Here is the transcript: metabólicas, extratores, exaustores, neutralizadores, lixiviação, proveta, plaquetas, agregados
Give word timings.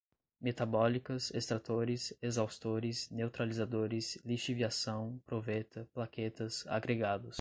metabólicas, 0.41 1.29
extratores, 1.31 2.11
exaustores, 2.23 3.07
neutralizadores, 3.11 4.17
lixiviação, 4.25 5.21
proveta, 5.27 5.87
plaquetas, 5.93 6.65
agregados 6.65 7.29